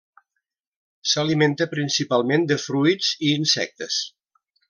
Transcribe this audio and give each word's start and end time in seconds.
S'alimenta 1.09 1.67
principalment 1.75 2.47
de 2.53 2.59
fruits 2.65 3.13
i 3.29 3.31
insectes. 3.43 4.03